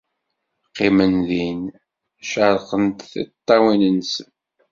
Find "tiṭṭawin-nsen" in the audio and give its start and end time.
2.99-4.31